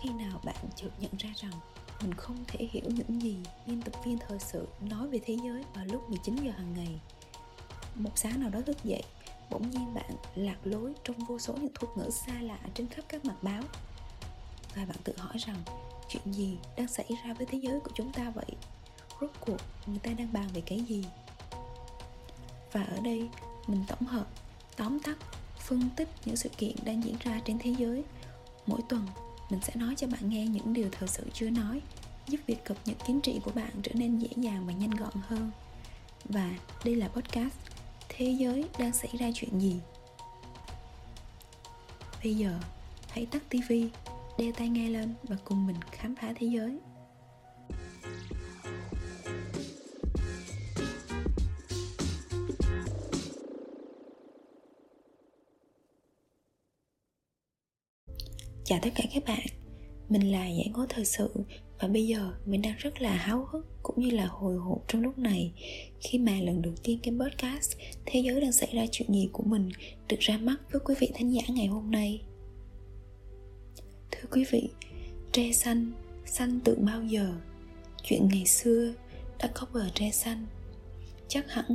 khi 0.00 0.08
nào 0.08 0.40
bạn 0.44 0.56
chợt 0.76 0.90
nhận 0.98 1.10
ra 1.18 1.30
rằng 1.36 1.52
mình 2.00 2.14
không 2.14 2.44
thể 2.46 2.68
hiểu 2.70 2.84
những 2.88 3.22
gì 3.22 3.36
biên 3.66 3.82
tập 3.82 3.94
viên 4.04 4.18
thời 4.18 4.38
sự 4.38 4.68
nói 4.80 5.08
về 5.08 5.20
thế 5.26 5.36
giới 5.44 5.64
vào 5.74 5.84
lúc 5.84 6.10
19 6.10 6.36
giờ 6.36 6.50
hàng 6.50 6.74
ngày. 6.76 7.00
Một 7.94 8.10
sáng 8.14 8.40
nào 8.40 8.50
đó 8.50 8.60
thức 8.60 8.84
dậy, 8.84 9.02
bỗng 9.50 9.70
nhiên 9.70 9.94
bạn 9.94 10.10
lạc 10.34 10.56
lối 10.64 10.92
trong 11.04 11.16
vô 11.24 11.38
số 11.38 11.54
những 11.54 11.72
thuật 11.74 11.96
ngữ 11.96 12.10
xa 12.10 12.40
lạ 12.40 12.58
trên 12.74 12.86
khắp 12.88 13.04
các 13.08 13.24
mặt 13.24 13.36
báo. 13.42 13.62
Và 14.74 14.84
bạn 14.84 14.96
tự 15.04 15.12
hỏi 15.16 15.36
rằng 15.38 15.62
chuyện 16.08 16.32
gì 16.32 16.56
đang 16.76 16.88
xảy 16.88 17.06
ra 17.24 17.34
với 17.34 17.46
thế 17.46 17.58
giới 17.62 17.80
của 17.80 17.90
chúng 17.94 18.12
ta 18.12 18.30
vậy? 18.30 18.50
Rốt 19.20 19.30
cuộc 19.40 19.60
người 19.86 19.98
ta 19.98 20.10
đang 20.12 20.32
bàn 20.32 20.48
về 20.54 20.60
cái 20.60 20.80
gì? 20.80 21.04
Và 22.72 22.82
ở 22.82 23.00
đây 23.00 23.28
mình 23.66 23.84
tổng 23.88 24.06
hợp, 24.06 24.26
tóm 24.76 25.00
tắt, 25.00 25.18
phân 25.58 25.90
tích 25.96 26.08
những 26.24 26.36
sự 26.36 26.48
kiện 26.48 26.76
đang 26.84 27.04
diễn 27.04 27.16
ra 27.20 27.40
trên 27.44 27.58
thế 27.58 27.74
giới. 27.78 28.04
Mỗi 28.66 28.80
tuần 28.88 29.06
mình 29.50 29.60
sẽ 29.62 29.72
nói 29.76 29.94
cho 29.96 30.06
bạn 30.06 30.28
nghe 30.28 30.46
những 30.46 30.72
điều 30.72 30.88
thật 30.92 31.06
sự 31.10 31.22
chưa 31.32 31.50
nói, 31.50 31.80
giúp 32.28 32.40
việc 32.46 32.64
cập 32.64 32.76
nhật 32.84 32.96
kiến 33.06 33.20
trị 33.20 33.40
của 33.44 33.50
bạn 33.54 33.70
trở 33.82 33.92
nên 33.94 34.18
dễ 34.18 34.28
dàng 34.36 34.66
và 34.66 34.72
nhanh 34.72 34.90
gọn 34.90 35.12
hơn. 35.26 35.50
Và 36.24 36.54
đây 36.84 36.94
là 36.94 37.08
podcast 37.08 37.54
thế 38.08 38.30
giới 38.30 38.64
đang 38.78 38.92
xảy 38.92 39.10
ra 39.18 39.30
chuyện 39.34 39.60
gì? 39.60 39.80
Bây 42.24 42.34
giờ, 42.34 42.58
hãy 43.08 43.26
tắt 43.26 43.42
tivi 43.48 43.88
đeo 44.38 44.52
tai 44.52 44.68
nghe 44.68 44.88
lên 44.88 45.14
và 45.22 45.36
cùng 45.44 45.66
mình 45.66 45.76
khám 45.90 46.14
phá 46.14 46.32
thế 46.36 46.46
giới. 46.46 46.78
Chào 58.66 58.78
tất 58.82 58.90
cả 58.94 59.04
các 59.14 59.24
bạn. 59.26 59.46
Mình 60.08 60.32
là 60.32 60.48
giải 60.48 60.70
ngố 60.74 60.86
thời 60.88 61.04
sự 61.04 61.30
và 61.80 61.88
bây 61.88 62.06
giờ 62.06 62.32
mình 62.46 62.62
đang 62.62 62.76
rất 62.78 63.02
là 63.02 63.16
háo 63.16 63.48
hức 63.52 63.66
cũng 63.82 64.00
như 64.00 64.10
là 64.10 64.26
hồi 64.26 64.56
hộp 64.56 64.84
trong 64.88 65.02
lúc 65.02 65.18
này. 65.18 65.52
Khi 66.00 66.18
mà 66.18 66.32
lần 66.40 66.62
đầu 66.62 66.72
tiên 66.82 66.98
cái 67.02 67.14
podcast 67.20 67.76
thế 68.06 68.20
giới 68.20 68.40
đang 68.40 68.52
xảy 68.52 68.68
ra 68.72 68.86
chuyện 68.92 69.12
gì 69.12 69.28
của 69.32 69.42
mình 69.42 69.68
được 70.08 70.16
ra 70.20 70.38
mắt 70.38 70.56
với 70.72 70.80
quý 70.84 70.94
vị 70.98 71.10
thính 71.14 71.34
giả 71.34 71.42
ngày 71.48 71.66
hôm 71.66 71.90
nay. 71.90 72.22
Thưa 74.10 74.28
quý 74.30 74.44
vị, 74.50 74.70
tre 75.32 75.52
xanh 75.52 75.92
xanh 76.26 76.60
từ 76.64 76.74
bao 76.74 77.04
giờ? 77.04 77.34
Chuyện 78.02 78.28
ngày 78.28 78.46
xưa 78.46 78.92
đã 79.38 79.50
có 79.54 79.66
bờ 79.72 79.88
tre 79.94 80.10
xanh. 80.10 80.46
Chắc 81.28 81.52
hẳn 81.52 81.66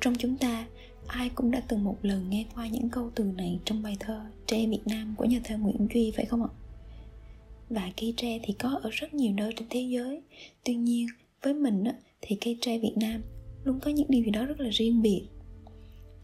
trong 0.00 0.14
chúng 0.18 0.36
ta 0.36 0.66
ai 1.08 1.28
cũng 1.28 1.50
đã 1.50 1.62
từng 1.68 1.84
một 1.84 1.98
lần 2.02 2.30
nghe 2.30 2.46
qua 2.54 2.68
những 2.68 2.88
câu 2.88 3.10
từ 3.14 3.24
này 3.24 3.58
trong 3.64 3.82
bài 3.82 3.96
thơ 4.00 4.20
tre 4.46 4.66
việt 4.66 4.82
nam 4.86 5.14
của 5.18 5.24
nhà 5.24 5.40
thơ 5.44 5.56
nguyễn 5.58 5.88
duy, 5.94 6.12
phải 6.16 6.24
không 6.24 6.42
ạ? 6.42 6.48
Và 7.70 7.92
cây 7.96 8.14
tre 8.16 8.40
thì 8.42 8.52
có 8.52 8.80
ở 8.82 8.90
rất 8.92 9.14
nhiều 9.14 9.32
nơi 9.32 9.52
trên 9.56 9.68
thế 9.70 9.80
giới. 9.80 10.22
Tuy 10.64 10.74
nhiên, 10.74 11.06
với 11.42 11.54
mình 11.54 11.84
thì 12.20 12.36
cây 12.40 12.58
tre 12.60 12.78
việt 12.78 12.94
nam 12.96 13.22
luôn 13.64 13.80
có 13.80 13.90
những 13.90 14.06
điều 14.10 14.24
gì 14.24 14.30
đó 14.30 14.44
rất 14.44 14.60
là 14.60 14.70
riêng 14.72 15.02
biệt. 15.02 15.22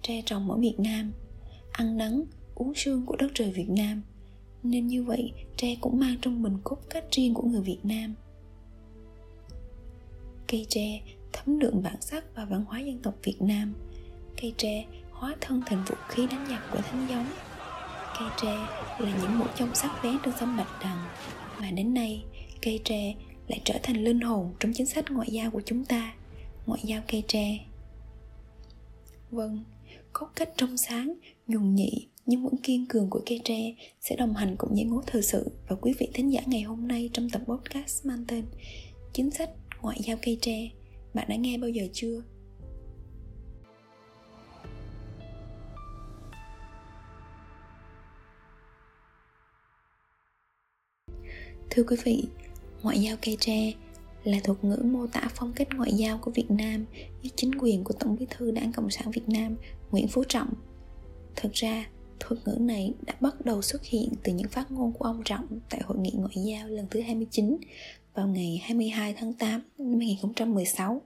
Tre 0.03 0.23
trồng 0.27 0.51
ở 0.51 0.57
việt 0.57 0.75
nam, 0.79 1.13
ăn 1.73 1.97
nắng, 1.97 2.25
uống 2.55 2.75
sương 2.75 3.07
của 3.07 3.17
đất 3.17 3.31
trời 3.35 3.51
việt 3.51 3.69
nam. 3.69 4.03
Nên 4.63 4.87
như 4.87 5.05
vậy, 5.05 5.33
tre 5.57 5.77
cũng 5.81 6.01
mang 6.01 6.17
trong 6.23 6.43
mình 6.43 6.57
cốt 6.65 6.79
cách 6.91 7.05
riêng 7.11 7.35
của 7.35 7.43
người 7.43 7.63
việt 7.63 7.81
nam. 7.83 8.15
Cây 10.49 10.67
tre, 10.69 11.01
thấm 11.33 11.59
đượm 11.59 11.83
bản 11.83 11.97
sắc 12.01 12.25
và 12.35 12.45
văn 12.45 12.65
hóa 12.65 12.81
dân 12.81 12.99
tộc 12.99 13.15
việt 13.23 13.43
nam 13.43 13.75
cây 14.43 14.55
tre 14.57 14.85
hóa 15.11 15.37
thân 15.41 15.62
thành 15.67 15.85
vũ 15.89 15.95
khí 16.09 16.27
đánh 16.31 16.47
giặc 16.48 16.62
của 16.73 16.81
thánh 16.81 17.07
giống. 17.11 17.27
Cây 18.19 18.29
tre 18.43 18.55
là 18.98 19.19
những 19.23 19.39
mũi 19.39 19.48
trong 19.57 19.75
sắc 19.75 19.91
bén 20.03 20.17
trên 20.25 20.35
sông 20.41 20.57
bạch 20.57 20.81
đằng. 20.81 20.98
Mà 21.61 21.71
đến 21.71 21.95
nay, 21.95 22.25
cây 22.63 22.80
tre 22.85 23.14
lại 23.48 23.61
trở 23.64 23.75
thành 23.83 24.05
linh 24.05 24.20
hồn 24.20 24.55
trong 24.61 24.73
chính 24.73 24.86
sách 24.86 25.11
ngoại 25.11 25.29
giao 25.30 25.51
của 25.51 25.63
chúng 25.67 25.85
ta, 25.85 26.14
ngoại 26.67 26.80
giao 26.85 27.03
cây 27.08 27.23
tre. 27.29 27.58
Vâng 29.30 29.64
cốt 30.13 30.27
cách 30.35 30.51
trong 30.57 30.77
sáng, 30.77 31.14
nhuần 31.47 31.74
nhị 31.74 32.09
nhưng 32.27 32.45
vẫn 32.45 32.57
kiên 32.57 32.86
cường 32.86 33.11
của 33.11 33.20
cây 33.27 33.41
tre 33.45 33.74
sẽ 34.01 34.17
đồng 34.17 34.35
hành 34.35 34.57
cùng 34.59 34.74
những 34.74 34.89
ngố 34.89 35.03
thời 35.07 35.23
sự 35.23 35.51
và 35.69 35.77
quý 35.77 35.95
vị 35.98 36.09
thính 36.14 36.33
giả 36.33 36.41
ngày 36.47 36.63
hôm 36.63 36.89
nay 36.89 37.11
trong 37.13 37.30
tập 37.30 37.42
podcast 37.47 38.07
mang 38.07 38.24
tên 38.29 38.45
chính 39.13 39.30
sách 39.30 39.51
ngoại 39.83 40.01
giao 40.05 40.17
cây 40.23 40.39
tre. 40.41 40.70
Bạn 41.14 41.29
đã 41.29 41.36
nghe 41.36 41.59
bao 41.59 41.70
giờ 41.70 41.86
chưa? 41.92 42.23
Thưa 51.75 51.83
quý 51.83 51.97
vị, 52.05 52.25
ngoại 52.83 53.01
giao 53.01 53.17
cây 53.23 53.37
tre 53.41 53.73
là 54.25 54.39
thuật 54.45 54.65
ngữ 54.65 54.83
mô 54.85 55.07
tả 55.07 55.31
phong 55.35 55.53
cách 55.53 55.69
ngoại 55.77 55.93
giao 55.93 56.19
của 56.19 56.31
Việt 56.31 56.51
Nam 56.51 56.85
dưới 57.23 57.31
chính 57.37 57.55
quyền 57.59 57.85
của 57.85 57.95
Tổng 58.01 58.17
bí 58.19 58.27
thư 58.31 58.51
Đảng 58.51 58.73
Cộng 58.73 58.91
sản 58.91 59.11
Việt 59.11 59.29
Nam 59.29 59.57
Nguyễn 59.91 60.09
Phú 60.09 60.25
Trọng. 60.29 60.49
Thực 61.37 61.53
ra, 61.53 61.87
thuật 62.21 62.41
ngữ 62.45 62.57
này 62.61 62.95
đã 63.07 63.15
bắt 63.21 63.45
đầu 63.45 63.63
xuất 63.63 63.85
hiện 63.85 64.09
từ 64.23 64.33
những 64.33 64.49
phát 64.49 64.71
ngôn 64.71 64.93
của 64.93 65.05
ông 65.05 65.23
Trọng 65.25 65.47
tại 65.71 65.81
Hội 65.85 65.99
nghị 65.99 66.13
ngoại 66.15 66.35
giao 66.47 66.69
lần 66.69 66.87
thứ 66.91 67.01
29 67.01 67.57
vào 68.15 68.29
ngày 68.29 68.61
22 68.65 69.15
tháng 69.15 69.33
8 69.33 69.61
năm 69.79 70.01
2016. 70.01 71.03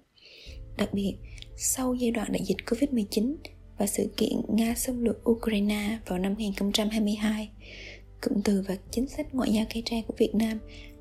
Đặc 0.76 0.94
biệt, 0.94 1.14
sau 1.56 1.94
giai 1.94 2.10
đoạn 2.10 2.32
đại 2.32 2.42
dịch 2.44 2.58
Covid-19 2.66 3.36
và 3.78 3.86
sự 3.86 4.10
kiện 4.16 4.32
Nga 4.48 4.74
xâm 4.74 5.04
lược 5.04 5.30
Ukraine 5.30 5.98
vào 6.06 6.18
năm 6.18 6.34
2022, 6.38 7.50
cụm 8.20 8.40
từ 8.44 8.64
và 8.68 8.76
chính 8.90 9.08
sách 9.08 9.34
ngoại 9.34 9.52
giao 9.52 9.64
cây 9.74 9.82
tre 9.86 10.02
của 10.06 10.14
Việt 10.18 10.34
Nam 10.34 10.58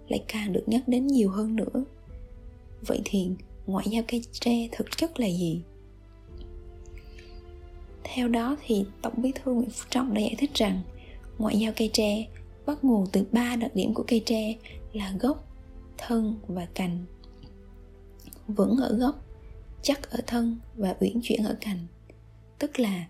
lại 0.07 0.23
càng 0.27 0.53
được 0.53 0.63
nhắc 0.67 0.87
đến 0.87 1.07
nhiều 1.07 1.29
hơn 1.29 1.55
nữa. 1.55 1.83
Vậy 2.81 3.01
thì 3.05 3.29
ngoại 3.65 3.85
giao 3.89 4.03
cây 4.07 4.21
tre 4.31 4.67
thực 4.71 4.97
chất 4.97 5.19
là 5.19 5.27
gì? 5.27 5.61
Theo 8.03 8.27
đó 8.27 8.57
thì 8.65 8.85
Tổng 9.01 9.13
bí 9.17 9.31
thư 9.35 9.53
Nguyễn 9.53 9.69
Phú 9.69 9.85
Trọng 9.89 10.13
đã 10.13 10.21
giải 10.21 10.35
thích 10.37 10.51
rằng 10.53 10.81
ngoại 11.37 11.59
giao 11.59 11.73
cây 11.75 11.89
tre 11.93 12.27
bắt 12.65 12.83
nguồn 12.83 13.05
từ 13.11 13.25
ba 13.31 13.55
đặc 13.55 13.75
điểm 13.75 13.93
của 13.93 14.03
cây 14.07 14.23
tre 14.25 14.55
là 14.93 15.13
gốc, 15.19 15.47
thân 15.97 16.35
và 16.47 16.67
cành. 16.73 17.05
Vững 18.47 18.77
ở 18.77 18.95
gốc, 18.97 19.25
chắc 19.81 20.09
ở 20.11 20.19
thân 20.27 20.59
và 20.75 20.95
uyển 20.99 21.19
chuyển 21.23 21.43
ở 21.43 21.57
cành. 21.61 21.87
Tức 22.59 22.79
là 22.79 23.07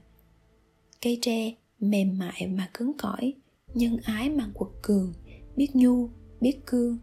cây 1.02 1.20
tre 1.22 1.54
mềm 1.80 2.18
mại 2.18 2.48
mà 2.48 2.70
cứng 2.74 2.92
cỏi, 2.98 3.34
nhân 3.75 3.97
ái 4.03 4.30
mà 4.30 4.50
quật 4.53 4.72
cường 4.81 5.13
biết 5.56 5.69
nhu 5.74 6.09
biết 6.41 6.66
cương 6.66 6.97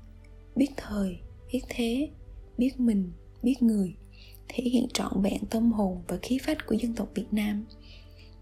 biết 0.56 0.70
thời 0.76 1.18
biết 1.52 1.60
thế 1.68 2.10
biết 2.58 2.80
mình 2.80 3.12
biết 3.42 3.62
người 3.62 3.94
thể 4.48 4.64
hiện 4.64 4.86
trọn 4.94 5.22
vẹn 5.22 5.46
tâm 5.50 5.72
hồn 5.72 6.02
và 6.08 6.18
khí 6.22 6.38
phách 6.42 6.66
của 6.66 6.74
dân 6.74 6.94
tộc 6.94 7.08
Việt 7.14 7.26
Nam. 7.30 7.64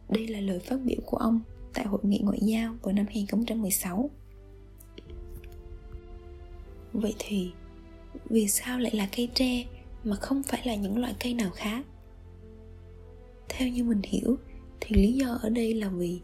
Đây 0.09 0.27
là 0.27 0.41
lời 0.41 0.59
phát 0.59 0.81
biểu 0.85 0.99
của 1.07 1.17
ông 1.17 1.41
tại 1.75 1.85
Hội 1.85 2.01
nghị 2.03 2.19
Ngoại 2.19 2.39
giao 2.43 2.77
vào 2.83 2.93
năm 2.93 3.07
2016. 3.07 4.11
Vậy 6.93 7.15
thì, 7.19 7.51
vì 8.25 8.49
sao 8.49 8.79
lại 8.79 8.95
là 8.95 9.09
cây 9.17 9.29
tre 9.35 9.65
mà 10.05 10.17
không 10.17 10.43
phải 10.43 10.67
là 10.67 10.75
những 10.75 10.99
loại 10.99 11.15
cây 11.21 11.35
nào 11.35 11.51
khác? 11.51 11.87
Theo 13.49 13.69
như 13.69 13.85
mình 13.85 14.03
hiểu, 14.05 14.37
thì 14.81 14.97
lý 14.97 15.13
do 15.13 15.39
ở 15.43 15.49
đây 15.49 15.75
là 15.75 15.89
vì 15.89 16.21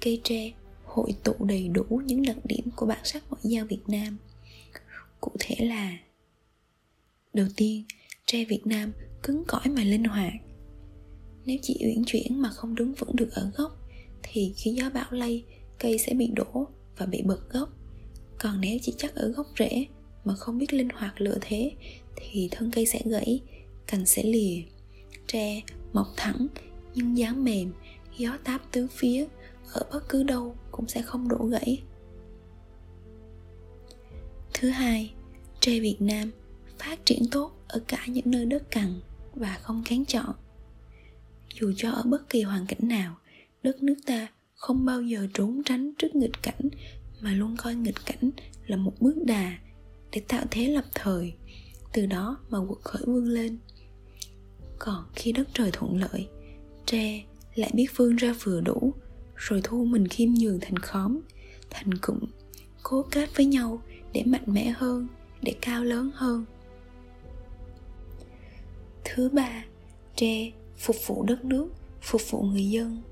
cây 0.00 0.20
tre 0.24 0.52
hội 0.90 1.14
tụ 1.24 1.32
đầy 1.44 1.68
đủ 1.68 2.02
những 2.06 2.22
đặc 2.22 2.36
điểm 2.44 2.70
của 2.76 2.86
bản 2.86 3.00
sắc 3.04 3.22
ngoại 3.30 3.42
giao 3.44 3.66
Việt 3.66 3.82
Nam. 3.86 4.16
Cụ 5.20 5.32
thể 5.38 5.56
là 5.58 5.98
Đầu 7.32 7.46
tiên, 7.56 7.84
tre 8.26 8.44
Việt 8.44 8.66
Nam 8.66 8.92
cứng 9.22 9.44
cỏi 9.48 9.68
mà 9.68 9.84
linh 9.84 10.04
hoạt. 10.04 10.32
Nếu 11.44 11.58
chỉ 11.62 11.76
uyển 11.84 12.04
chuyển 12.06 12.42
mà 12.42 12.50
không 12.50 12.74
đứng 12.74 12.94
vững 12.94 13.16
được 13.16 13.32
ở 13.32 13.50
gốc 13.56 13.76
thì 14.22 14.52
khi 14.56 14.70
gió 14.70 14.90
bão 14.90 15.12
lay, 15.12 15.44
cây 15.78 15.98
sẽ 15.98 16.14
bị 16.14 16.30
đổ 16.34 16.66
và 16.96 17.06
bị 17.06 17.22
bật 17.22 17.50
gốc. 17.50 17.68
Còn 18.38 18.60
nếu 18.60 18.78
chỉ 18.82 18.94
chắc 18.98 19.14
ở 19.14 19.28
gốc 19.28 19.46
rễ 19.58 19.86
mà 20.24 20.34
không 20.34 20.58
biết 20.58 20.72
linh 20.72 20.88
hoạt 20.88 21.20
lựa 21.20 21.38
thế 21.40 21.72
thì 22.16 22.48
thân 22.50 22.70
cây 22.70 22.86
sẽ 22.86 23.00
gãy, 23.04 23.40
cành 23.86 24.06
sẽ 24.06 24.22
lìa. 24.22 24.62
Tre 25.26 25.62
mọc 25.92 26.06
thẳng 26.16 26.46
nhưng 26.94 27.18
dáng 27.18 27.44
mềm, 27.44 27.72
gió 28.18 28.38
táp 28.44 28.72
tứ 28.72 28.86
phía, 28.90 29.26
ở 29.72 29.82
bất 29.92 30.08
cứ 30.08 30.22
đâu 30.22 30.54
cũng 30.80 30.88
sẽ 30.88 31.02
không 31.02 31.28
đổ 31.28 31.46
gãy. 31.46 31.82
Thứ 34.54 34.68
hai, 34.68 35.12
tre 35.60 35.80
việt 35.80 35.96
nam 36.00 36.30
phát 36.78 36.98
triển 37.04 37.22
tốt 37.30 37.52
ở 37.68 37.80
cả 37.88 38.06
những 38.06 38.30
nơi 38.30 38.44
đất 38.46 38.70
cằn 38.70 39.00
và 39.34 39.58
không 39.62 39.82
kén 39.86 40.04
chọn. 40.04 40.34
Dù 41.60 41.72
cho 41.76 41.90
ở 41.90 42.02
bất 42.02 42.28
kỳ 42.28 42.42
hoàn 42.42 42.66
cảnh 42.66 42.88
nào, 42.88 43.16
đất 43.62 43.82
nước 43.82 43.94
ta 44.06 44.28
không 44.54 44.84
bao 44.84 45.02
giờ 45.02 45.26
trốn 45.34 45.62
tránh 45.64 45.92
trước 45.98 46.14
nghịch 46.14 46.42
cảnh, 46.42 46.68
mà 47.20 47.32
luôn 47.32 47.56
coi 47.56 47.74
nghịch 47.74 48.04
cảnh 48.06 48.30
là 48.66 48.76
một 48.76 48.92
bước 49.00 49.16
đà 49.24 49.58
để 50.12 50.22
tạo 50.28 50.44
thế 50.50 50.68
lập 50.68 50.84
thời, 50.94 51.32
từ 51.92 52.06
đó 52.06 52.38
mà 52.50 52.58
quật 52.68 52.82
khởi 52.82 53.02
vươn 53.06 53.24
lên. 53.24 53.58
Còn 54.78 55.04
khi 55.14 55.32
đất 55.32 55.48
trời 55.54 55.70
thuận 55.72 55.96
lợi, 55.96 56.28
tre 56.86 57.24
lại 57.54 57.70
biết 57.74 57.86
vươn 57.96 58.16
ra 58.16 58.34
vừa 58.44 58.60
đủ 58.60 58.94
rồi 59.40 59.60
thu 59.64 59.84
mình 59.84 60.08
khiêm 60.08 60.28
nhường 60.34 60.60
thành 60.60 60.78
khóm. 60.78 61.20
Thành 61.70 61.94
cụm 61.94 62.18
cố 62.82 63.02
kết 63.10 63.36
với 63.36 63.46
nhau 63.46 63.82
để 64.12 64.22
mạnh 64.26 64.44
mẽ 64.46 64.72
hơn, 64.76 65.06
để 65.42 65.54
cao 65.60 65.84
lớn 65.84 66.10
hơn. 66.14 66.44
Thứ 69.04 69.28
ba, 69.28 69.64
tre 70.16 70.50
phục 70.76 70.96
vụ 71.06 71.22
đất 71.22 71.44
nước, 71.44 71.68
phục 72.02 72.30
vụ 72.30 72.42
người 72.42 72.70
dân. 72.70 73.02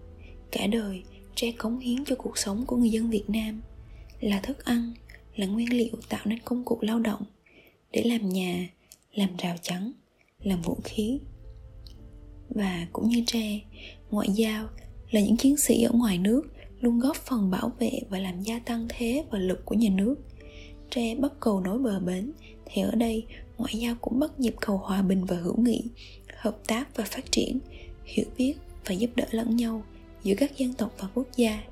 Cả 0.51 0.67
đời, 0.67 1.03
tre 1.35 1.53
cống 1.53 1.79
hiến 1.79 2.05
cho 2.05 2.17
cuộc 2.17 2.39
sống 2.39 2.67
của 2.67 2.77
người 2.77 2.91
dân 2.91 3.11
việt 3.11 3.25
nam. 3.31 3.61
Là 4.21 4.41
thức 4.41 4.65
ăn, 4.65 4.93
là 5.37 5.47
nguyên 5.47 5.73
liệu 5.73 5.97
tạo 6.09 6.21
nên 6.25 6.39
công 6.45 6.65
cụ 6.65 6.79
lao 6.81 6.99
động. 6.99 7.23
Để 7.93 8.03
làm 8.05 8.29
nhà, 8.29 8.69
làm 9.13 9.37
rào 9.39 9.57
chắn, 9.63 9.93
làm 10.43 10.63
vũ 10.63 10.79
khí. 10.85 11.21
Và 12.49 12.87
cũng 12.93 13.09
như 13.09 13.25
tre, 13.27 13.61
ngoại 14.11 14.29
giao 14.31 14.69
là 15.11 15.21
những 15.21 15.37
chiến 15.37 15.57
sĩ 15.57 15.83
ở 15.83 15.93
ngoài 15.93 16.19
nước, 16.19 16.43
luôn 16.81 16.99
góp 16.99 17.17
phần 17.17 17.51
bảo 17.51 17.73
vệ 17.79 18.01
và 18.09 18.19
làm 18.19 18.43
gia 18.43 18.59
tăng 18.59 18.87
thế 18.89 19.25
và 19.31 19.39
lực 19.39 19.65
của 19.65 19.75
nhà 19.75 19.91
nước. 19.91 20.15
Tre 20.91 21.15
bắt 21.15 21.33
cầu 21.41 21.61
nối 21.61 21.79
bờ 21.79 22.01
bến, 22.01 22.33
thì 22.65 22.83
ở 22.83 22.91
đây, 22.91 23.25
ngoại 23.59 23.75
giao 23.77 23.95
cũng 24.01 24.19
bắt 24.19 24.41
nhịp 24.41 24.55
cầu 24.61 24.77
hòa 24.77 25.03
bình 25.03 25.25
và 25.25 25.37
hữu 25.37 25.61
nghị, 25.61 25.85
hợp 26.37 26.59
tác 26.67 26.97
và 26.97 27.05
phát 27.05 27.33
triển, 27.33 27.59
hiểu 28.05 28.27
biết 28.37 28.55
và 28.87 28.95
giúp 28.95 29.11
đỡ 29.17 29.25
lẫn 29.31 29.57
nhau 29.57 29.83
giữa 30.23 30.35
các 30.35 30.59
dân 30.59 30.75
tộc 30.75 30.95
và 30.99 31.09
quốc 31.15 31.27
gia, 31.37 31.63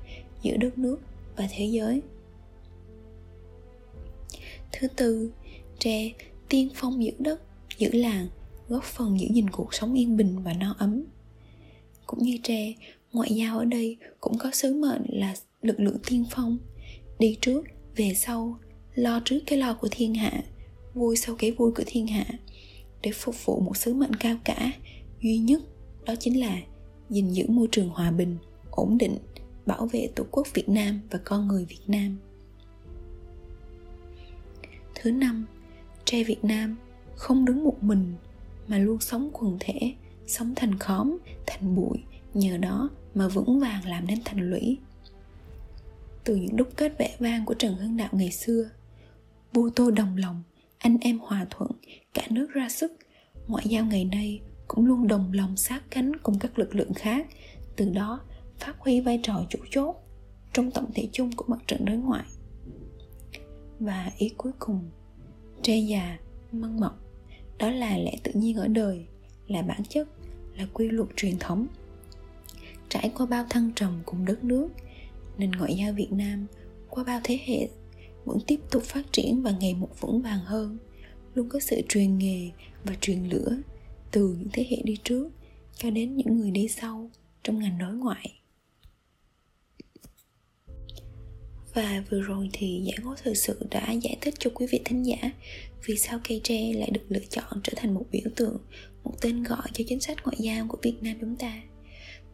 giữa 0.41 0.57
đất 0.57 0.77
nước 0.77 0.97
và 1.35 1.47
thế 1.51 1.65
giới. 1.65 2.01
Thứ 4.71 4.87
tư, 4.87 5.31
tre 5.79 6.11
tiên 6.49 6.69
phong 6.75 7.03
giữ 7.03 7.11
đất, 7.19 7.41
giữ 7.77 7.89
làng, 7.91 8.27
góp 8.67 8.83
phần 8.83 9.19
giữ 9.19 9.27
gìn 9.33 9.49
cuộc 9.49 9.73
sống 9.73 9.93
yên 9.93 10.17
bình 10.17 10.39
và 10.43 10.53
no 10.53 10.75
ấm. 10.79 11.03
Cũng 12.05 12.23
như 12.23 12.37
tre 12.43 12.73
ngoại 13.13 13.35
giao 13.35 13.59
ở 13.59 13.65
đây 13.65 13.97
cũng 14.19 14.37
có 14.37 14.51
sứ 14.53 14.73
mệnh 14.73 15.01
là 15.07 15.35
lực 15.61 15.79
lượng 15.79 15.97
tiên 16.07 16.25
phong. 16.31 16.57
Đi 17.19 17.37
trước, 17.41 17.63
về 17.95 18.13
sau, 18.15 18.59
lo 18.95 19.21
trước 19.25 19.39
cái 19.45 19.59
lo 19.59 19.73
của 19.73 19.87
thiên 19.91 20.15
hạ, 20.15 20.43
vui 20.93 21.15
sau 21.15 21.35
cái 21.39 21.51
vui 21.51 21.71
của 21.71 21.83
thiên 21.85 22.07
hạ. 22.07 22.25
Để 23.01 23.11
phục 23.11 23.45
vụ 23.45 23.59
một 23.59 23.77
sứ 23.77 23.93
mệnh 23.93 24.15
cao 24.15 24.37
cả, 24.43 24.71
duy 25.21 25.37
nhất 25.37 25.61
đó 26.05 26.15
chính 26.19 26.39
là 26.39 26.57
gìn 27.09 27.29
giữ 27.29 27.45
môi 27.47 27.67
trường 27.71 27.89
hòa 27.89 28.11
bình, 28.11 28.37
ổn 28.71 28.97
định, 28.97 29.17
bảo 29.65 29.85
vệ 29.85 30.09
tổ 30.15 30.23
quốc 30.31 30.47
việt 30.53 30.69
nam 30.69 31.01
và 31.11 31.19
con 31.23 31.47
người 31.47 31.65
việt 31.65 31.83
nam. 31.87 32.17
Thứ 34.95 35.11
năm, 35.11 35.45
tre 36.05 36.23
việt 36.23 36.43
nam 36.43 36.75
không 37.15 37.45
đứng 37.45 37.63
một 37.63 37.83
mình, 37.83 38.13
mà 38.67 38.77
luôn 38.77 38.99
sống 38.99 39.29
quần 39.33 39.57
thể, 39.59 39.93
sống 40.27 40.53
thành 40.55 40.79
khóm, 40.79 41.17
thành 41.45 41.75
bụi 41.75 41.97
nhờ 42.37 42.57
đó 42.57 42.89
mà 43.15 43.27
vững 43.27 43.59
vàng 43.59 43.85
làm 43.85 44.07
nên 44.07 44.19
thành 44.25 44.49
lũy. 44.49 44.77
Từ 46.23 46.35
những 46.35 46.55
đúc 46.55 46.67
kết 46.77 46.97
vẻ 46.99 47.15
vang 47.19 47.45
của 47.45 47.53
trần 47.53 47.75
hưng 47.75 47.97
đạo 47.97 48.09
ngày 48.11 48.31
xưa 48.31 48.69
bu 49.53 49.69
tô 49.69 49.91
đồng 49.91 50.17
lòng, 50.17 50.43
anh 50.77 50.97
em 51.01 51.19
hòa 51.19 51.45
thuận, 51.49 51.71
cả 52.13 52.27
nước 52.29 52.47
ra 52.53 52.69
sức, 52.69 52.91
ngoại 53.47 53.65
giao 53.67 53.85
ngày 53.85 54.05
nay 54.05 54.41
cũng 54.67 54.85
luôn 54.85 55.07
đồng 55.07 55.33
lòng 55.33 55.57
sát 55.57 55.83
cánh 55.89 56.11
cùng 56.23 56.39
các 56.39 56.59
lực 56.59 56.75
lượng 56.75 56.93
khác, 56.93 57.27
từ 57.75 57.89
đó 57.89 58.21
phát 58.57 58.75
huy 58.79 59.01
vai 59.01 59.19
trò 59.23 59.45
chủ 59.49 59.59
chốt 59.71 59.95
trong 60.53 60.71
tổng 60.71 60.91
thể 60.95 61.09
chung 61.11 61.31
của 61.35 61.45
mặt 61.47 61.59
trận 61.67 61.85
đối 61.85 61.97
ngoại. 61.97 62.25
Và 63.79 64.11
ý 64.17 64.29
cuối 64.37 64.51
cùng, 64.59 64.89
tre 65.61 65.77
già 65.77 66.17
măng 66.51 66.79
mọc, 66.79 66.99
đó 67.59 67.69
là 67.69 67.97
lẽ 67.97 68.17
tự 68.23 68.31
nhiên 68.35 68.57
ở 68.57 68.67
đời, 68.67 69.05
là 69.47 69.61
bản 69.61 69.83
chất, 69.89 70.07
là 70.57 70.67
quy 70.73 70.89
luật 70.89 71.09
truyền 71.15 71.39
thống 71.39 71.67
trải 72.89 73.11
qua 73.15 73.25
bao 73.25 73.45
thăng 73.49 73.71
trầm 73.75 74.01
cùng 74.05 74.25
đất 74.25 74.43
nước 74.43 74.69
nền 75.37 75.51
ngoại 75.51 75.75
giao 75.75 75.93
việt 75.93 76.11
nam 76.11 76.47
qua 76.89 77.03
bao 77.03 77.21
thế 77.23 77.39
hệ 77.45 77.69
vẫn 78.25 78.37
tiếp 78.47 78.59
tục 78.71 78.83
phát 78.83 79.05
triển 79.11 79.41
và 79.41 79.51
ngày 79.59 79.73
một 79.73 79.89
vững 80.01 80.21
vàng 80.21 80.39
hơn. 80.39 80.77
Luôn 81.33 81.49
có 81.49 81.59
sự 81.59 81.81
truyền 81.89 82.17
nghề 82.17 82.49
và 82.83 82.95
truyền 83.01 83.23
lửa 83.23 83.57
từ 84.11 84.35
những 84.39 84.49
thế 84.53 84.67
hệ 84.69 84.77
đi 84.83 84.97
trước 85.03 85.29
cho 85.75 85.89
đến 85.89 86.15
những 86.15 86.37
người 86.37 86.51
đi 86.51 86.67
sau 86.67 87.09
trong 87.43 87.59
ngành 87.59 87.77
đối 87.77 87.93
ngoại. 87.93 88.33
Và 91.73 92.03
vừa 92.09 92.21
rồi 92.21 92.49
thì 92.53 92.81
giải 92.85 92.97
ngố 93.03 93.15
thời 93.23 93.35
sự 93.35 93.67
đã 93.71 93.91
giải 93.91 94.17
thích 94.21 94.33
cho 94.39 94.49
quý 94.53 94.67
vị 94.71 94.79
thính 94.85 95.05
giả 95.05 95.31
vì 95.85 95.97
sao 95.97 96.19
cây 96.27 96.41
tre 96.43 96.73
lại 96.73 96.89
được 96.91 97.05
lựa 97.09 97.25
chọn 97.29 97.61
trở 97.63 97.73
thành 97.75 97.93
một 97.93 98.05
biểu 98.11 98.29
tượng, 98.35 98.57
một 99.03 99.13
tên 99.21 99.43
gọi 99.43 99.67
cho 99.73 99.83
chính 99.87 99.99
sách 99.99 100.17
ngoại 100.23 100.37
giao 100.39 100.67
của 100.67 100.77
việt 100.81 100.95
nam 101.01 101.17
chúng 101.21 101.35
ta 101.35 101.61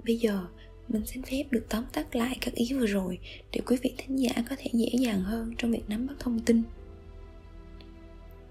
bây 0.06 0.18
giờ, 0.18 0.48
mình 0.88 1.06
xin 1.06 1.24
phép 1.24 1.44
được 1.52 1.66
tóm 1.70 1.84
tắt 1.94 2.16
lại 2.16 2.38
các 2.42 2.54
ý 2.54 2.74
vừa 2.74 2.86
rồi 2.86 3.20
để 3.52 3.60
quý 3.66 3.78
vị 3.82 3.94
thính 3.98 4.20
giả 4.20 4.32
có 4.50 4.56
thể 4.60 4.70
dễ 4.74 4.90
dàng 5.00 5.22
hơn 5.22 5.54
trong 5.58 5.72
việc 5.72 5.84
nắm 5.88 6.08
bắt 6.08 6.14
thông 6.20 6.40
tin. 6.40 6.64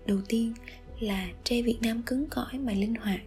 Đầu 0.07 0.19
tiên 0.29 0.53
là 1.01 1.29
tre 1.45 1.63
việt 1.63 1.79
nam 1.83 2.03
cứng 2.07 2.27
cỏi 2.31 2.59
mà 2.59 2.73
linh 2.73 2.95
hoạt. 2.95 3.21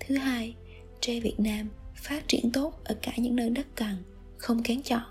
Thứ 0.00 0.16
hai, 0.16 0.54
tre 1.00 1.20
việt 1.20 1.40
nam 1.40 1.68
phát 1.96 2.28
triển 2.28 2.50
tốt 2.52 2.80
ở 2.84 2.96
cả 3.02 3.12
những 3.16 3.36
nơi 3.36 3.50
đất 3.50 3.66
cằn, 3.76 3.96
không 4.36 4.62
kén 4.62 4.82
chọn. 4.82 5.02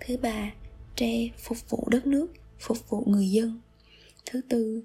Thứ 0.00 0.16
ba, 0.16 0.52
tre 0.96 1.28
phục 1.38 1.70
vụ 1.70 1.88
đất 1.90 2.06
nước, 2.06 2.32
phục 2.58 2.90
vụ 2.90 3.04
người 3.06 3.30
dân. 3.30 3.60
Thứ 4.26 4.40
tư, 4.48 4.82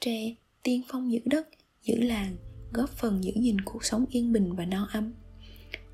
tre 0.00 0.34
tiên 0.62 0.82
phong 0.88 1.12
giữ 1.12 1.18
đất, 1.24 1.48
giữ 1.82 1.94
làng, 2.00 2.36
góp 2.72 2.90
phần 2.90 3.24
giữ 3.24 3.32
gìn 3.34 3.60
cuộc 3.60 3.84
sống 3.84 4.06
yên 4.10 4.32
bình 4.32 4.52
và 4.52 4.64
no 4.64 4.88
ấm 4.92 5.12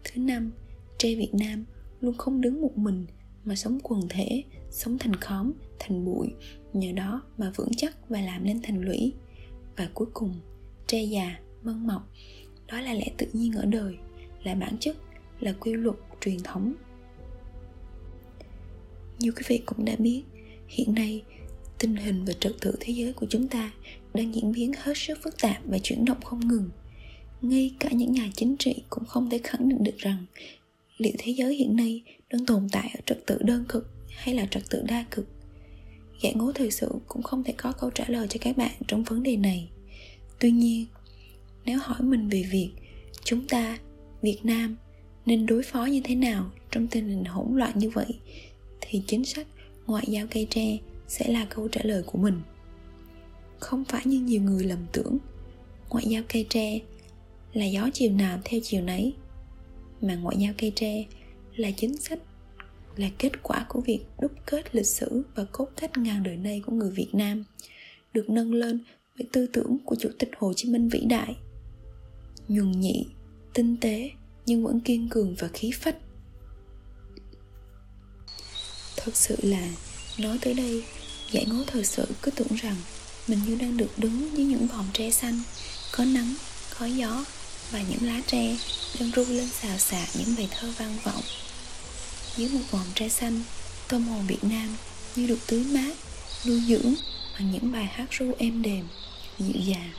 thứ 0.04 0.20
năm, 0.20 0.52
tre 0.98 1.14
việt 1.14 1.34
nam 1.34 1.64
luôn 2.00 2.14
không 2.18 2.40
đứng 2.40 2.62
một 2.62 2.78
mình 2.78 3.06
mà 3.44 3.54
sống 3.54 3.78
quần 3.82 4.00
thể, 4.08 4.44
sống 4.70 4.98
thành 4.98 5.16
khóm, 5.16 5.52
thành 5.78 6.04
bụi, 6.04 6.28
nhờ 6.72 6.92
đó 6.92 7.22
mà 7.38 7.52
vững 7.56 7.74
chắc 7.76 8.08
và 8.08 8.20
làm 8.20 8.44
nên 8.44 8.62
thành 8.62 8.80
lũy. 8.80 9.12
Và 9.76 9.88
cuối 9.94 10.08
cùng, 10.14 10.34
tre 10.86 11.02
già, 11.02 11.38
mân 11.62 11.86
mọc, 11.86 12.08
đó 12.66 12.80
là 12.80 12.94
lẽ 12.94 13.06
tự 13.18 13.26
nhiên 13.32 13.52
ở 13.52 13.64
đời, 13.64 13.94
là 14.42 14.54
bản 14.54 14.76
chất, 14.80 14.96
là 15.40 15.52
quy 15.52 15.74
luật 15.74 15.96
truyền 16.20 16.38
thống. 16.44 16.74
Như 19.18 19.32
quý 19.32 19.42
vị 19.46 19.62
cũng 19.66 19.84
đã 19.84 19.96
biết, 19.98 20.22
hiện 20.68 20.94
nay, 20.94 21.22
tình 21.78 21.96
hình 21.96 22.24
và 22.24 22.32
trật 22.32 22.52
tự 22.60 22.76
thế 22.80 22.92
giới 22.92 23.12
của 23.12 23.26
chúng 23.30 23.48
ta 23.48 23.72
đang 24.14 24.34
diễn 24.34 24.52
biến 24.52 24.72
hết 24.82 24.92
sức 24.96 25.18
phức 25.22 25.40
tạp 25.40 25.56
và 25.64 25.78
chuyển 25.78 26.04
động 26.04 26.20
không 26.24 26.48
ngừng 26.48 26.70
ngay 27.42 27.74
cả 27.78 27.88
những 27.92 28.12
nhà 28.12 28.30
chính 28.36 28.56
trị 28.56 28.74
cũng 28.90 29.04
không 29.04 29.30
thể 29.30 29.40
khẳng 29.44 29.68
định 29.68 29.84
được 29.84 29.98
rằng 29.98 30.24
liệu 30.98 31.12
thế 31.18 31.32
giới 31.32 31.54
hiện 31.54 31.76
nay 31.76 32.02
đang 32.30 32.46
tồn 32.46 32.68
tại 32.72 32.90
ở 32.94 33.00
trật 33.06 33.26
tự 33.26 33.38
đơn 33.40 33.64
cực 33.68 33.90
hay 34.08 34.34
là 34.34 34.46
trật 34.50 34.62
tự 34.70 34.82
đa 34.88 35.04
cực. 35.10 35.26
Giải 36.22 36.34
ngố 36.34 36.52
thời 36.52 36.70
sự 36.70 36.88
cũng 37.08 37.22
không 37.22 37.44
thể 37.44 37.54
có 37.56 37.72
câu 37.72 37.90
trả 37.90 38.04
lời 38.08 38.26
cho 38.30 38.38
các 38.40 38.56
bạn 38.56 38.72
trong 38.88 39.02
vấn 39.02 39.22
đề 39.22 39.36
này. 39.36 39.68
Tuy 40.38 40.50
nhiên, 40.50 40.86
nếu 41.64 41.78
hỏi 41.82 42.02
mình 42.02 42.28
về 42.28 42.44
việc 42.50 42.70
chúng 43.24 43.46
ta, 43.46 43.78
việt 44.22 44.38
nam, 44.42 44.76
nên 45.26 45.46
đối 45.46 45.62
phó 45.62 45.84
như 45.84 46.00
thế 46.04 46.14
nào 46.14 46.50
trong 46.70 46.86
tình 46.86 47.08
hình 47.08 47.24
hỗn 47.24 47.58
loạn 47.58 47.72
như 47.74 47.90
vậy, 47.90 48.18
thì 48.80 49.02
chính 49.06 49.24
sách 49.24 49.46
ngoại 49.86 50.04
giao 50.08 50.26
cây 50.30 50.46
tre 50.50 50.78
sẽ 51.08 51.28
là 51.28 51.44
câu 51.44 51.68
trả 51.68 51.80
lời 51.84 52.02
của 52.06 52.18
mình. 52.18 52.40
Không 53.58 53.84
phải 53.84 54.02
như 54.04 54.20
nhiều 54.20 54.42
người 54.42 54.64
lầm 54.64 54.78
tưởng, 54.92 55.18
ngoại 55.90 56.04
giao 56.08 56.22
cây 56.28 56.46
tre 56.48 56.78
là 57.52 57.64
gió 57.64 57.88
chiều 57.94 58.12
nào 58.12 58.38
theo 58.44 58.60
chiều 58.62 58.82
nấy 58.82 59.14
mà 60.00 60.14
ngoại 60.14 60.36
giao 60.38 60.52
cây 60.58 60.72
tre 60.76 61.04
là 61.56 61.70
chính 61.70 61.96
sách 61.96 62.18
là 62.96 63.10
kết 63.18 63.42
quả 63.42 63.66
của 63.68 63.80
việc 63.80 64.00
đúc 64.20 64.32
kết 64.46 64.74
lịch 64.74 64.86
sử 64.86 65.22
và 65.34 65.44
cốt 65.44 65.68
cách 65.76 65.98
ngàn 65.98 66.22
đời 66.22 66.36
nay 66.36 66.62
của 66.66 66.72
người 66.72 66.90
Việt 66.90 67.10
Nam 67.12 67.44
được 68.12 68.30
nâng 68.30 68.54
lên 68.54 68.84
với 69.18 69.26
tư 69.32 69.46
tưởng 69.46 69.78
của 69.84 69.96
Chủ 69.96 70.08
tịch 70.18 70.30
Hồ 70.38 70.52
Chí 70.56 70.70
Minh 70.70 70.88
vĩ 70.88 71.00
đại. 71.00 71.36
Nhuần 72.48 72.80
nhị, 72.80 73.06
tinh 73.54 73.76
tế 73.80 74.10
nhưng 74.46 74.64
vẫn 74.64 74.80
kiên 74.80 75.08
cường 75.08 75.34
và 75.38 75.48
khí 75.48 75.70
phách. 75.74 75.96
Thật 78.96 79.16
sự 79.16 79.36
là 79.42 79.70
nói 80.18 80.38
tới 80.40 80.54
đây 80.54 80.82
giải 81.32 81.46
ngố 81.48 81.64
thời 81.66 81.84
sự 81.84 82.06
cứ 82.22 82.30
tưởng 82.30 82.54
rằng 82.62 82.76
mình 83.28 83.38
như 83.46 83.56
đang 83.60 83.76
được 83.76 83.90
đứng 83.98 84.36
dưới 84.36 84.46
những 84.46 84.66
vòng 84.66 84.86
tre 84.92 85.10
xanh 85.10 85.40
có 85.96 86.04
nắng 86.04 86.34
có 86.78 86.86
gió 86.86 87.24
và 87.70 87.82
những 87.82 88.06
lá 88.06 88.20
tre 88.26 88.56
đang 89.00 89.10
ru 89.10 89.24
lên 89.28 89.48
xào 89.48 89.78
xạc 89.78 90.08
những 90.18 90.34
bài 90.36 90.48
thơ 90.50 90.72
vang 90.78 90.96
vọng. 91.04 91.22
Dưới 92.36 92.48
một 92.48 92.60
vòng 92.70 92.86
tre 92.94 93.08
xanh 93.08 93.42
tâm 93.88 94.02
hồn 94.02 94.26
việt 94.26 94.44
nam 94.44 94.76
như 95.16 95.26
được 95.26 95.38
tưới 95.46 95.64
mát, 95.64 95.96
nuôi 96.46 96.60
dưỡng 96.60 96.94
bằng 97.34 97.50
những 97.50 97.72
bài 97.72 97.84
hát 97.84 98.06
ru 98.10 98.32
êm 98.38 98.62
đềm, 98.62 98.88
dịu 99.38 99.62
dàng. 99.64 99.90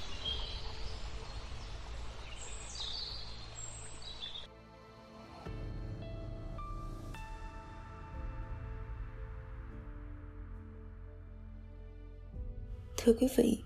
Thưa 12.97 13.13
quý 13.13 13.27
vị 13.37 13.57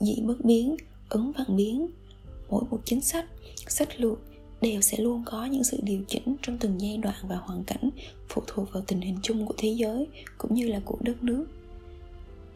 dị 0.00 0.16
bất 0.22 0.44
biến 0.44 0.76
ứng 1.08 1.32
vạn 1.32 1.56
biến 1.56 1.90
mỗi 2.52 2.64
một 2.70 2.80
chính 2.84 3.00
sách 3.00 3.26
sách 3.68 4.00
lược 4.00 4.18
đều 4.60 4.80
sẽ 4.80 4.98
luôn 4.98 5.22
có 5.26 5.44
những 5.44 5.64
sự 5.64 5.80
điều 5.82 6.02
chỉnh 6.08 6.36
trong 6.42 6.58
từng 6.58 6.80
giai 6.80 6.96
đoạn 6.96 7.16
và 7.22 7.36
hoàn 7.36 7.64
cảnh 7.64 7.90
phụ 8.28 8.42
thuộc 8.46 8.72
vào 8.72 8.82
tình 8.86 9.00
hình 9.00 9.18
chung 9.22 9.46
của 9.46 9.54
thế 9.58 9.68
giới 9.68 10.06
cũng 10.38 10.54
như 10.54 10.68
là 10.68 10.80
của 10.84 10.98
đất 11.00 11.22
nước 11.22 11.46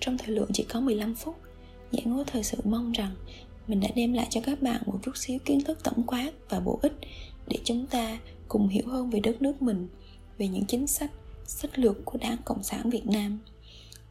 trong 0.01 0.19
thời 0.19 0.35
lượng 0.35 0.51
chỉ 0.53 0.65
có 0.69 0.81
15 0.81 1.15
phút. 1.15 1.37
Giải 1.91 2.03
ngố 2.07 2.25
thời 2.25 2.43
sự 2.43 2.59
mong 2.65 2.93
rằng 2.93 3.15
mình 3.67 3.81
đã 3.81 3.89
đem 3.97 4.13
lại 4.13 4.27
cho 4.31 4.41
các 4.41 4.63
bạn 4.63 4.83
một 4.87 4.99
chút 5.03 5.17
xíu 5.17 5.39
kiến 5.45 5.61
thức 5.65 5.79
tổng 5.85 6.03
quát 6.07 6.33
và 6.49 6.61
bổ 6.61 6.79
ích 6.83 6.93
để 7.49 7.57
chúng 7.65 7.87
ta 7.87 8.19
cùng 8.49 8.69
hiểu 8.69 8.85
hơn 8.87 9.11
về 9.11 9.21
đất 9.21 9.43
nước 9.43 9.63
mình, 9.63 9.89
về 10.39 10.49
những 10.49 10.65
chính 10.65 10.87
sách, 10.87 11.11
sách 11.45 11.79
lược 11.79 12.05
của 12.05 12.19
Đảng 12.19 12.37
Cộng 12.45 12.63
sản 12.63 12.91
Việt 12.91 13.07
Nam. 13.07 13.39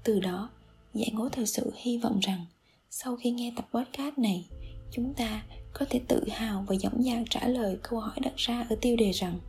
Từ 0.04 0.20
đó, 0.20 0.50
Giải 0.96 1.12
ngố 1.14 1.30
thời 1.30 1.46
sự 1.46 1.72
hy 1.76 1.98
vọng 1.98 2.20
rằng 2.22 2.46
sau 2.90 3.16
khi 3.16 3.32
nghe 3.32 3.54
tập 3.56 3.66
podcast 3.74 4.18
này, 4.18 4.48
chúng 4.92 5.14
ta 5.14 5.44
có 5.80 5.86
thể 5.90 6.02
tự 6.08 6.22
hào 6.32 6.66
và 6.68 6.76
dõng 6.76 7.04
dạc 7.04 7.24
trả 7.30 7.48
lời 7.48 7.78
câu 7.84 8.00
hỏi 8.00 8.20
đặt 8.22 8.34
ra 8.38 8.66
ở 8.70 8.76
tiêu 8.82 8.96
đề 8.96 9.12
rằng 9.12 9.40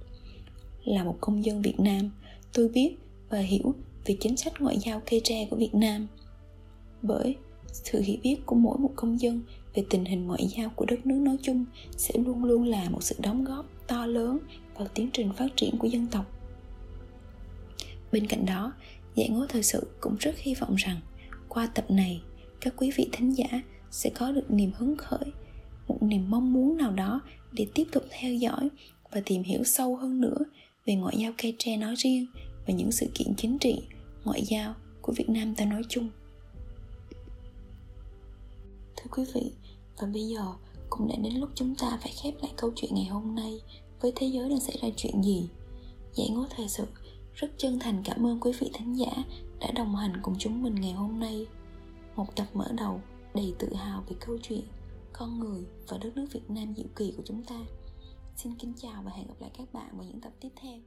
là 0.84 1.04
một 1.04 1.16
công 1.20 1.44
dân 1.44 1.62
Việt 1.62 1.80
Nam, 1.80 2.10
tôi 2.52 2.68
biết 2.68 2.96
và 3.28 3.38
hiểu 3.38 3.74
về 4.04 4.16
chính 4.20 4.36
sách 4.36 4.60
ngoại 4.60 4.78
giao 4.78 5.02
cây 5.10 5.20
tre 5.24 5.46
của 5.50 5.56
Việt 5.56 5.74
Nam. 5.74 6.06
Bởi 7.02 7.36
sự 7.72 8.00
hiểu 8.00 8.16
biết 8.22 8.36
của 8.46 8.56
mỗi 8.56 8.78
một 8.78 8.90
công 8.96 9.20
dân 9.20 9.42
về 9.74 9.84
tình 9.90 10.04
hình 10.04 10.26
ngoại 10.26 10.46
giao 10.56 10.70
của 10.76 10.84
đất 10.84 11.06
nước 11.06 11.18
nói 11.18 11.36
chung 11.42 11.64
sẽ 11.96 12.14
luôn 12.26 12.44
luôn 12.44 12.64
là 12.64 12.90
một 12.90 13.02
sự 13.02 13.16
đóng 13.18 13.44
góp 13.44 13.66
to 13.86 14.06
lớn 14.06 14.38
vào 14.74 14.88
tiến 14.94 15.10
trình 15.12 15.32
phát 15.32 15.56
triển 15.56 15.78
của 15.78 15.88
dân 15.88 16.06
tộc. 16.06 16.24
Bên 18.12 18.26
cạnh 18.26 18.46
đó, 18.46 18.72
giải 19.14 19.28
ngố 19.28 19.46
thời 19.48 19.62
sự 19.62 19.86
cũng 20.00 20.16
rất 20.20 20.38
hy 20.38 20.54
vọng 20.54 20.74
rằng 20.74 21.00
qua 21.48 21.66
tập 21.66 21.90
này, 21.90 22.22
các 22.60 22.74
quý 22.76 22.90
vị 22.96 23.08
thính 23.12 23.36
giả 23.36 23.62
sẽ 23.90 24.10
có 24.10 24.32
được 24.32 24.50
niềm 24.50 24.70
hứng 24.76 24.96
khởi, 24.96 25.32
một 25.88 25.98
niềm 26.00 26.30
mong 26.30 26.52
muốn 26.52 26.76
nào 26.76 26.92
đó 26.92 27.20
để 27.52 27.66
tiếp 27.74 27.84
tục 27.92 28.02
theo 28.10 28.34
dõi 28.34 28.68
và 29.12 29.22
tìm 29.26 29.42
hiểu 29.42 29.64
sâu 29.64 29.96
hơn 29.96 30.20
nữa 30.20 30.38
về 30.86 30.94
ngoại 30.94 31.16
giao 31.18 31.32
cây 31.38 31.54
tre 31.58 31.76
nói 31.76 31.94
riêng 31.96 32.26
và 32.66 32.74
những 32.74 32.92
sự 32.92 33.06
kiện 33.14 33.34
chính 33.36 33.58
trị, 33.58 33.82
ngoại 34.24 34.42
giao 34.44 34.74
của 35.02 35.12
Việt 35.16 35.28
Nam 35.28 35.54
ta 35.54 35.64
nói 35.64 35.82
chung. 35.88 36.08
Thưa 38.96 39.10
quý 39.10 39.24
vị, 39.34 39.52
và 39.98 40.06
bây 40.06 40.22
giờ 40.22 40.40
cũng 40.90 41.08
đã 41.08 41.16
đến 41.22 41.34
lúc 41.34 41.50
chúng 41.54 41.74
ta 41.74 41.98
phải 42.02 42.12
khép 42.22 42.34
lại 42.42 42.52
câu 42.56 42.72
chuyện 42.76 42.90
ngày 42.94 43.04
hôm 43.04 43.34
nay 43.34 43.60
với 44.00 44.12
thế 44.16 44.26
giới 44.26 44.48
đang 44.48 44.60
xảy 44.60 44.78
ra 44.82 44.88
chuyện 44.96 45.22
gì. 45.22 45.48
Giải 46.14 46.28
ngố 46.30 46.46
thời 46.56 46.68
sự 46.68 46.84
rất 47.34 47.48
chân 47.58 47.78
thành 47.78 48.02
cảm 48.04 48.26
ơn 48.26 48.40
quý 48.40 48.52
vị 48.60 48.70
thính 48.74 48.98
giả 48.98 49.24
đã 49.60 49.70
đồng 49.70 49.96
hành 49.96 50.12
cùng 50.22 50.34
chúng 50.38 50.62
mình 50.62 50.74
ngày 50.74 50.92
hôm 50.92 51.20
nay. 51.20 51.46
Một 52.16 52.36
tập 52.36 52.46
mở 52.54 52.68
đầu 52.76 53.00
đầy 53.34 53.54
tự 53.58 53.74
hào 53.74 54.04
về 54.08 54.16
câu 54.20 54.38
chuyện 54.42 54.62
con 55.18 55.38
người 55.38 55.66
và 55.88 55.98
đất 55.98 56.16
nước 56.16 56.26
Việt 56.32 56.50
Nam 56.50 56.74
diệu 56.76 56.86
kỳ 56.96 57.14
của 57.16 57.22
chúng 57.26 57.44
ta. 57.44 57.60
Xin 58.36 58.54
kính 58.58 58.72
chào 58.76 59.02
và 59.02 59.10
hẹn 59.10 59.26
gặp 59.26 59.34
lại 59.40 59.50
các 59.58 59.72
bạn 59.72 59.88
vào 59.96 60.06
những 60.06 60.20
tập 60.20 60.32
tiếp 60.40 60.48
theo. 60.56 60.78